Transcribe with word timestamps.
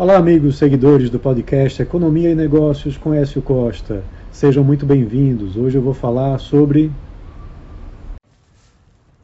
Olá, 0.00 0.16
amigos 0.16 0.56
seguidores 0.56 1.10
do 1.10 1.20
podcast 1.20 1.82
Economia 1.82 2.30
e 2.30 2.34
Negócios 2.34 2.96
com 2.96 3.12
Écio 3.12 3.42
Costa. 3.42 4.02
Sejam 4.32 4.64
muito 4.64 4.86
bem-vindos. 4.86 5.58
Hoje 5.58 5.76
eu 5.76 5.82
vou 5.82 5.92
falar 5.92 6.38
sobre. 6.38 6.90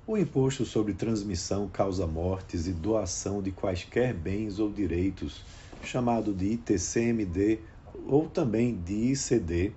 O 0.07 0.19
imposto 0.19 0.67
sobre 0.67 0.93
transmissão, 0.93 1.67
causa 1.67 2.07
mortes 2.07 2.67
e 2.67 2.75
doação 2.75 3.41
de 3.41 3.53
quaisquer 3.53 4.13
bens 4.13 4.59
ou 4.59 4.71
direitos, 4.71 5.43
chamado 5.83 6.35
de 6.35 6.45
ITCMD 6.53 7.59
ou 8.07 8.29
também 8.29 8.79
de 8.85 9.13
ICD, 9.13 9.73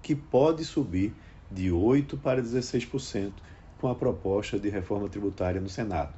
que 0.00 0.14
pode 0.14 0.64
subir 0.64 1.12
de 1.52 1.68
8% 1.68 2.18
para 2.22 2.42
16% 2.42 3.32
com 3.78 3.86
a 3.86 3.94
proposta 3.94 4.58
de 4.58 4.70
reforma 4.70 5.10
tributária 5.10 5.60
no 5.60 5.68
Senado. 5.68 6.14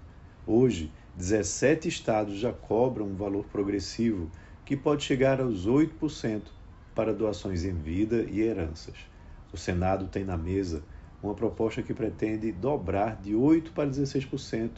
Hoje, 0.47 0.91
17 1.17 1.89
estados 1.89 2.39
já 2.39 2.53
cobram 2.53 3.07
um 3.07 3.15
valor 3.15 3.45
progressivo 3.45 4.31
que 4.65 4.77
pode 4.77 5.03
chegar 5.03 5.41
aos 5.41 5.67
8% 5.67 6.43
para 6.95 7.13
doações 7.13 7.65
em 7.65 7.75
vida 7.75 8.27
e 8.31 8.41
heranças. 8.41 8.95
O 9.53 9.57
Senado 9.57 10.07
tem 10.07 10.25
na 10.25 10.37
mesa 10.37 10.83
uma 11.23 11.35
proposta 11.35 11.83
que 11.83 11.93
pretende 11.93 12.51
dobrar 12.53 13.21
de 13.21 13.33
8% 13.33 13.71
para 13.73 13.91
16% 13.91 14.71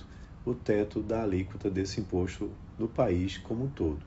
o 0.45 0.55
teto 0.55 1.01
da 1.01 1.23
alíquota 1.23 1.71
desse 1.71 2.01
imposto 2.01 2.51
no 2.79 2.89
país 2.89 3.39
como 3.39 3.65
um 3.65 3.69
todo. 3.69 4.01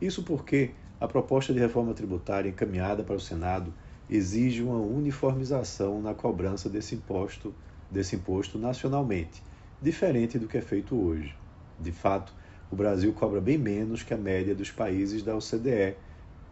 Isso 0.00 0.22
porque 0.22 0.70
a 1.00 1.06
proposta 1.06 1.52
de 1.52 1.60
reforma 1.60 1.92
tributária 1.92 2.48
encaminhada 2.48 3.02
para 3.02 3.16
o 3.16 3.20
Senado 3.20 3.72
exige 4.08 4.62
uma 4.62 4.78
uniformização 4.78 6.00
na 6.00 6.14
cobrança 6.14 6.68
desse 6.68 6.94
imposto, 6.94 7.54
desse 7.90 8.16
imposto 8.16 8.58
nacionalmente, 8.58 9.42
diferente 9.80 10.38
do 10.38 10.48
que 10.48 10.58
é 10.58 10.60
feito 10.60 10.96
hoje. 10.96 11.34
De 11.78 11.92
fato, 11.92 12.32
o 12.70 12.76
Brasil 12.76 13.12
cobra 13.12 13.40
bem 13.40 13.58
menos 13.58 14.02
que 14.02 14.14
a 14.14 14.16
média 14.16 14.54
dos 14.54 14.70
países 14.70 15.22
da 15.22 15.36
OCDE, 15.36 15.96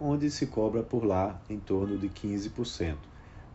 onde 0.01 0.31
se 0.31 0.47
cobra 0.47 0.83
por 0.83 1.05
lá 1.05 1.41
em 1.49 1.59
torno 1.59 1.97
de 1.97 2.09
15%. 2.09 2.97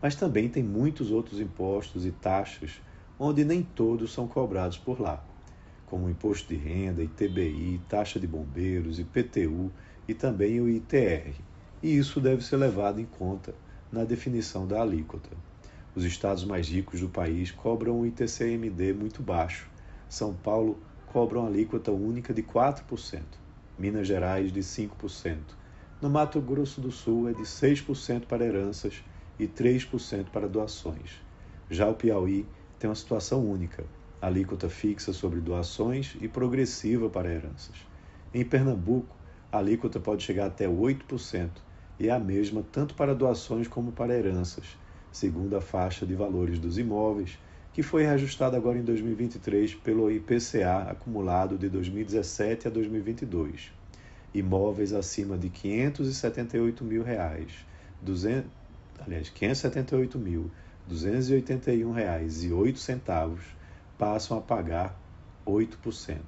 Mas 0.00 0.14
também 0.14 0.48
tem 0.48 0.62
muitos 0.62 1.10
outros 1.10 1.40
impostos 1.40 2.06
e 2.06 2.10
taxas 2.10 2.80
onde 3.18 3.44
nem 3.44 3.62
todos 3.62 4.12
são 4.12 4.28
cobrados 4.28 4.78
por 4.78 5.00
lá, 5.00 5.22
como 5.86 6.08
imposto 6.08 6.48
de 6.48 6.56
renda, 6.56 7.02
ITBI, 7.02 7.80
taxa 7.88 8.20
de 8.20 8.26
bombeiros, 8.26 8.98
IPTU 8.98 9.72
e 10.06 10.14
também 10.14 10.60
o 10.60 10.68
ITR. 10.68 11.34
E 11.82 11.96
isso 11.96 12.20
deve 12.20 12.44
ser 12.44 12.56
levado 12.56 13.00
em 13.00 13.06
conta 13.06 13.54
na 13.90 14.04
definição 14.04 14.66
da 14.66 14.80
alíquota. 14.80 15.30
Os 15.98 16.04
estados 16.04 16.44
mais 16.44 16.68
ricos 16.68 17.00
do 17.00 17.08
país 17.08 17.50
cobram 17.50 17.98
um 17.98 18.06
ITCMD 18.06 18.92
muito 18.92 19.20
baixo. 19.20 19.68
São 20.08 20.32
Paulo 20.32 20.78
cobram 21.06 21.44
alíquota 21.44 21.90
única 21.90 22.32
de 22.32 22.40
4%, 22.40 23.20
Minas 23.76 24.06
Gerais 24.06 24.52
de 24.52 24.60
5%. 24.60 25.38
No 26.00 26.08
Mato 26.08 26.40
Grosso 26.40 26.80
do 26.80 26.92
Sul 26.92 27.28
é 27.28 27.32
de 27.32 27.42
6% 27.42 28.26
para 28.26 28.44
heranças 28.44 29.02
e 29.40 29.48
3% 29.48 30.26
para 30.26 30.48
doações. 30.48 31.20
Já 31.68 31.88
o 31.88 31.94
Piauí 31.94 32.46
tem 32.78 32.88
uma 32.88 32.94
situação 32.94 33.44
única, 33.44 33.84
alíquota 34.22 34.68
fixa 34.68 35.12
sobre 35.12 35.40
doações 35.40 36.16
e 36.20 36.28
progressiva 36.28 37.10
para 37.10 37.34
heranças. 37.34 37.74
Em 38.32 38.44
Pernambuco, 38.44 39.16
a 39.50 39.58
alíquota 39.58 39.98
pode 39.98 40.22
chegar 40.22 40.46
até 40.46 40.68
8% 40.68 41.50
e 41.98 42.06
é 42.06 42.12
a 42.12 42.20
mesma 42.20 42.64
tanto 42.70 42.94
para 42.94 43.16
doações 43.16 43.66
como 43.66 43.90
para 43.90 44.16
heranças, 44.16 44.78
segundo 45.12 45.56
a 45.56 45.60
faixa 45.60 46.06
de 46.06 46.14
valores 46.14 46.58
dos 46.58 46.78
imóveis 46.78 47.38
que 47.72 47.82
foi 47.82 48.02
reajustado 48.02 48.56
agora 48.56 48.78
em 48.78 48.82
2023 48.82 49.74
pelo 49.76 50.10
IPCA 50.10 50.88
acumulado 50.90 51.56
de 51.56 51.68
2017 51.68 52.66
a 52.66 52.70
2022. 52.70 53.72
Imóveis 54.34 54.92
acima 54.92 55.38
de 55.38 55.48
578 55.48 56.84
mil 56.84 57.02
reais, 57.04 57.52
200, 58.02 58.50
aliás, 58.98 59.28
578 59.30 60.18
mil 60.18 60.50
281 60.88 61.92
reais 61.92 62.42
e 62.42 62.52
8 62.52 62.78
centavos 62.78 63.44
passam 63.96 64.38
a 64.38 64.40
pagar 64.40 64.98
8%. 65.46 66.18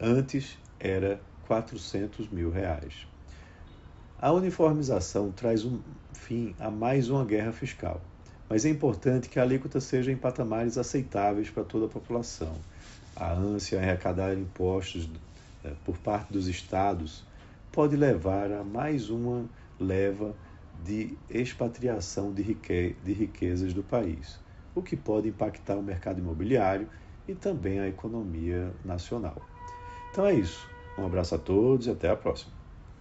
Antes 0.00 0.58
era 0.78 1.20
400 1.46 2.28
mil 2.30 2.50
reais. 2.50 3.06
A 4.20 4.32
uniformização 4.32 5.32
traz 5.32 5.64
um 5.64 5.80
fim 6.12 6.54
a 6.58 6.70
mais 6.70 7.08
uma 7.08 7.24
guerra 7.24 7.52
fiscal 7.52 8.00
mas 8.50 8.64
é 8.64 8.68
importante 8.68 9.28
que 9.28 9.38
a 9.38 9.42
alíquota 9.44 9.80
seja 9.80 10.10
em 10.10 10.16
patamares 10.16 10.76
aceitáveis 10.76 11.48
para 11.48 11.62
toda 11.62 11.86
a 11.86 11.88
população. 11.88 12.52
A 13.14 13.32
ânsia 13.32 13.76
em 13.76 13.78
arrecadar 13.78 14.34
impostos 14.34 15.08
é, 15.64 15.70
por 15.84 15.96
parte 15.98 16.32
dos 16.32 16.48
estados 16.48 17.24
pode 17.70 17.94
levar 17.94 18.50
a 18.50 18.64
mais 18.64 19.08
uma 19.08 19.48
leva 19.78 20.34
de 20.84 21.16
expatriação 21.30 22.32
de, 22.32 22.42
de 22.42 23.12
riquezas 23.12 23.72
do 23.72 23.84
país, 23.84 24.40
o 24.74 24.82
que 24.82 24.96
pode 24.96 25.28
impactar 25.28 25.76
o 25.76 25.82
mercado 25.82 26.18
imobiliário 26.18 26.88
e 27.28 27.34
também 27.34 27.78
a 27.78 27.86
economia 27.86 28.72
nacional. 28.84 29.40
Então 30.10 30.26
é 30.26 30.34
isso. 30.34 30.68
Um 30.98 31.06
abraço 31.06 31.36
a 31.36 31.38
todos 31.38 31.86
e 31.86 31.90
até 31.90 32.10
a 32.10 32.16
próxima. 32.16 32.59